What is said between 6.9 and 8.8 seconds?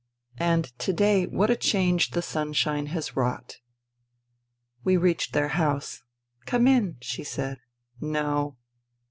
she said." No."